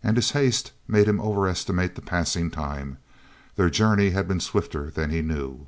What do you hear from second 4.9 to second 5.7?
than he knew.